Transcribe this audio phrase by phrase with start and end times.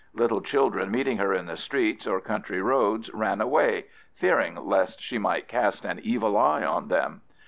[0.15, 3.85] Little children meeting her in the streets or country roads ran away,
[4.15, 7.21] fearing lest she might cast an evil eye on them.